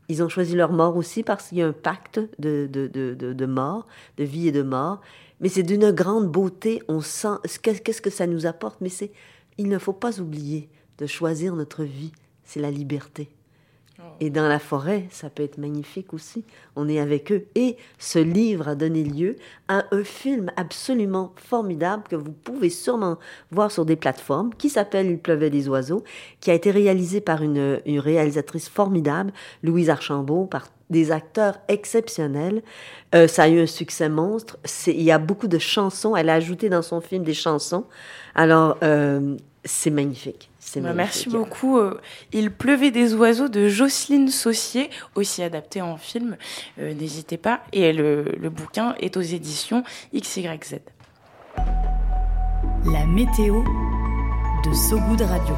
ils 0.09 0.23
ont 0.23 0.29
choisi 0.29 0.55
leur 0.55 0.71
mort 0.71 0.95
aussi, 0.95 1.23
parce 1.23 1.49
qu'il 1.49 1.57
y 1.57 1.61
a 1.61 1.67
un 1.67 1.73
pacte 1.73 2.21
de, 2.39 2.69
de, 2.71 2.87
de, 2.87 3.13
de, 3.13 3.45
mort, 3.45 3.87
de 4.15 4.23
vie 4.23 4.47
et 4.47 4.53
de 4.53 4.61
mort. 4.61 5.01
Mais 5.41 5.49
c'est 5.49 5.63
d'une 5.63 5.91
grande 5.91 6.31
beauté, 6.31 6.81
on 6.87 7.01
sent, 7.01 7.35
qu'est-ce 7.61 8.01
que 8.01 8.09
ça 8.09 8.25
nous 8.25 8.45
apporte, 8.45 8.79
mais 8.79 8.89
c'est, 8.89 9.11
il 9.57 9.67
ne 9.67 9.77
faut 9.77 9.93
pas 9.93 10.21
oublier 10.21 10.69
de 10.97 11.05
choisir 11.05 11.55
notre 11.55 11.83
vie, 11.83 12.13
c'est 12.45 12.61
la 12.61 12.71
liberté. 12.71 13.29
Et 14.19 14.29
dans 14.29 14.47
la 14.47 14.59
forêt, 14.59 15.05
ça 15.09 15.29
peut 15.29 15.43
être 15.43 15.57
magnifique 15.57 16.13
aussi. 16.13 16.43
On 16.75 16.87
est 16.87 16.99
avec 16.99 17.31
eux. 17.31 17.45
Et 17.55 17.77
ce 17.97 18.19
livre 18.19 18.67
a 18.67 18.75
donné 18.75 19.03
lieu 19.03 19.35
à 19.67 19.85
un 19.91 20.03
film 20.03 20.51
absolument 20.55 21.33
formidable 21.35 22.03
que 22.09 22.15
vous 22.15 22.31
pouvez 22.31 22.69
sûrement 22.69 23.17
voir 23.51 23.71
sur 23.71 23.85
des 23.85 23.95
plateformes, 23.95 24.53
qui 24.55 24.69
s'appelle 24.69 25.07
Il 25.07 25.19
pleuvait 25.19 25.49
des 25.49 25.67
oiseaux, 25.67 26.03
qui 26.41 26.51
a 26.51 26.53
été 26.53 26.71
réalisé 26.71 27.21
par 27.21 27.41
une, 27.41 27.79
réalisatrice 27.85 28.69
formidable, 28.69 29.31
Louise 29.63 29.89
Archambault, 29.89 30.45
par 30.45 30.67
des 30.89 31.11
acteurs 31.11 31.59
exceptionnels. 31.67 32.61
Euh, 33.13 33.27
ça 33.27 33.43
a 33.43 33.47
eu 33.49 33.59
un 33.59 33.65
succès 33.65 34.09
monstre. 34.09 34.57
Il 34.87 35.01
y 35.01 35.11
a 35.11 35.19
beaucoup 35.19 35.47
de 35.47 35.59
chansons. 35.59 36.15
Elle 36.15 36.29
a 36.29 36.35
ajouté 36.35 36.69
dans 36.69 36.81
son 36.81 37.01
film 37.01 37.23
des 37.23 37.33
chansons. 37.33 37.85
Alors, 38.35 38.77
euh, 38.83 39.35
c'est 39.65 39.89
magnifique. 39.89 40.49
Bah, 40.75 40.93
merci 40.93 41.29
beaucoup. 41.29 41.77
Euh, 41.77 41.99
Il 42.33 42.51
pleuvait 42.51 42.91
des 42.91 43.13
oiseaux 43.13 43.47
de 43.47 43.67
Jocelyne 43.67 44.29
Saucier, 44.29 44.89
aussi 45.15 45.41
adapté 45.43 45.81
en 45.81 45.97
film. 45.97 46.37
Euh, 46.79 46.93
n'hésitez 46.93 47.37
pas. 47.37 47.61
Et 47.71 47.93
le, 47.93 48.23
le, 48.37 48.49
bouquin 48.49 48.95
est 48.99 49.17
aux 49.17 49.21
éditions 49.21 49.83
XYZ. 50.13 50.79
La 52.85 53.05
météo 53.05 53.63
de 54.65 54.73
Sogoud 54.73 55.21
Radio. 55.21 55.55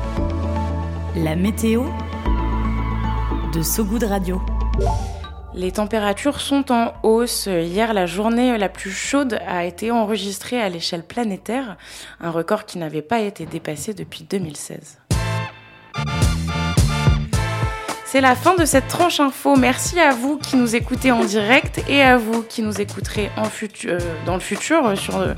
La 1.16 1.36
météo 1.36 1.84
de 3.54 3.62
Sogoud 3.62 4.04
Radio. 4.04 4.42
Les 5.56 5.72
températures 5.72 6.40
sont 6.40 6.72
en 6.72 6.94
hausse. 7.02 7.48
Hier, 7.48 7.94
la 7.94 8.06
journée 8.06 8.58
la 8.58 8.70
plus 8.70 8.92
chaude 8.92 9.40
a 9.48 9.66
été 9.66 9.90
enregistrée 9.90 10.62
à 10.62 10.70
l'échelle 10.70 11.04
planétaire, 11.04 11.76
un 12.22 12.30
record 12.30 12.66
qui 12.66 12.78
n'avait 12.78 13.02
pas 13.02 13.20
été 13.20 13.48
dépassé 13.48 13.96
depuis 13.96 14.24
2016. 14.24 15.00
C'est 18.12 18.22
la 18.22 18.34
fin 18.34 18.56
de 18.56 18.66
cette 18.66 18.88
tranche 18.88 19.20
info. 19.20 19.56
Merci 19.56 20.00
à 20.00 20.16
vous 20.16 20.38
qui 20.38 20.56
nous 20.56 20.76
écoutez 20.76 21.12
en 21.12 21.24
direct 21.24 21.80
et 21.88 22.02
à 22.02 22.18
vous 22.18 22.42
qui 22.42 22.64
nous 22.64 22.82
écouterez 22.82 23.30
euh, 23.86 24.00
dans 24.26 24.34
le 24.34 24.40
futur 24.40 24.84
euh, 24.84 24.96
sur, 24.96 25.18
euh, 25.18 25.36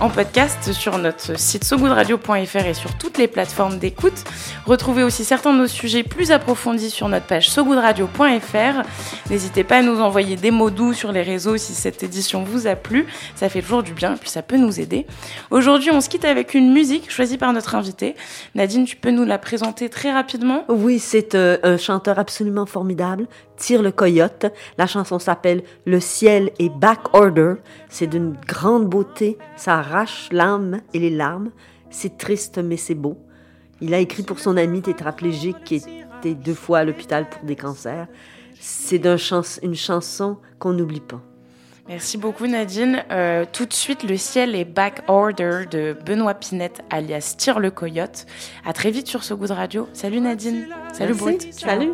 en 0.00 0.08
podcast 0.08 0.72
sur 0.72 0.96
notre 0.96 1.38
site 1.38 1.64
sogoodradio.fr 1.64 2.64
et 2.66 2.72
sur 2.72 2.96
toutes 2.96 3.18
les 3.18 3.28
plateformes 3.28 3.78
d'écoute. 3.78 4.24
Retrouvez 4.64 5.02
aussi 5.02 5.22
certains 5.22 5.52
de 5.52 5.58
nos 5.58 5.66
sujets 5.66 6.02
plus 6.02 6.30
approfondis 6.30 6.88
sur 6.88 7.10
notre 7.10 7.26
page 7.26 7.50
sogoodradio.fr. 7.50 9.28
N'hésitez 9.28 9.62
pas 9.62 9.76
à 9.76 9.82
nous 9.82 10.00
envoyer 10.00 10.36
des 10.36 10.50
mots 10.50 10.70
doux 10.70 10.94
sur 10.94 11.12
les 11.12 11.20
réseaux 11.20 11.58
si 11.58 11.74
cette 11.74 12.02
édition 12.02 12.42
vous 12.42 12.66
a 12.66 12.74
plu. 12.74 13.04
Ça 13.36 13.50
fait 13.50 13.60
toujours 13.60 13.82
du 13.82 13.92
bien 13.92 14.14
et 14.14 14.16
puis 14.16 14.30
ça 14.30 14.40
peut 14.40 14.56
nous 14.56 14.80
aider. 14.80 15.06
Aujourd'hui, 15.50 15.90
on 15.90 16.00
se 16.00 16.08
quitte 16.08 16.24
avec 16.24 16.54
une 16.54 16.72
musique 16.72 17.10
choisie 17.10 17.36
par 17.36 17.52
notre 17.52 17.74
invité. 17.74 18.14
Nadine, 18.54 18.86
tu 18.86 18.96
peux 18.96 19.10
nous 19.10 19.26
la 19.26 19.36
présenter 19.36 19.90
très 19.90 20.10
rapidement? 20.10 20.64
Oui, 20.70 20.98
c'est 20.98 21.34
un 21.34 21.76
chanteur 21.76 22.13
absolument 22.18 22.66
formidable, 22.66 23.26
Tire 23.56 23.82
le 23.82 23.92
coyote. 23.92 24.46
La 24.78 24.86
chanson 24.86 25.18
s'appelle 25.18 25.62
Le 25.86 26.00
ciel 26.00 26.50
est 26.58 26.68
back 26.68 27.00
order. 27.12 27.54
C'est 27.88 28.06
d'une 28.06 28.36
grande 28.46 28.88
beauté, 28.88 29.38
ça 29.56 29.78
arrache 29.78 30.28
l'âme 30.32 30.80
et 30.92 30.98
les 30.98 31.10
larmes. 31.10 31.50
C'est 31.90 32.18
triste 32.18 32.58
mais 32.58 32.76
c'est 32.76 32.94
beau. 32.94 33.16
Il 33.80 33.94
a 33.94 33.98
écrit 33.98 34.22
pour 34.22 34.38
son 34.38 34.56
ami 34.56 34.82
tétraplégique 34.82 35.62
qui 35.64 35.76
était 35.76 36.34
deux 36.34 36.54
fois 36.54 36.78
à 36.78 36.84
l'hôpital 36.84 37.28
pour 37.28 37.44
des 37.44 37.56
cancers. 37.56 38.06
C'est 38.58 39.02
une 39.62 39.74
chanson 39.74 40.38
qu'on 40.58 40.72
n'oublie 40.72 41.00
pas. 41.00 41.20
Merci 41.88 42.16
beaucoup 42.16 42.46
Nadine. 42.46 43.04
Euh, 43.10 43.44
tout 43.50 43.66
de 43.66 43.72
suite, 43.74 44.04
le 44.04 44.16
ciel 44.16 44.54
est 44.54 44.64
back 44.64 45.02
order 45.06 45.64
de 45.70 45.94
Benoît 46.06 46.34
Pinette 46.34 46.82
alias 46.88 47.34
Tire 47.36 47.60
le 47.60 47.70
Coyote. 47.70 48.26
À 48.64 48.72
très 48.72 48.90
vite 48.90 49.06
sur 49.06 49.22
ce 49.22 49.34
goût 49.34 49.46
de 49.46 49.52
radio. 49.52 49.88
Salut 49.92 50.20
Nadine. 50.20 50.66
Salut 50.92 51.14
Brut. 51.14 51.52
Salut. 51.52 51.92